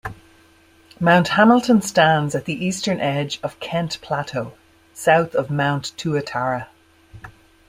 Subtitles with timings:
[0.99, 4.53] Mount Hamilton stands at the eastern edge of Kent Plateau,
[4.93, 6.69] south of Mount Tuatara.